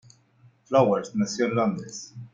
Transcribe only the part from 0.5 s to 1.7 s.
Flowers nació en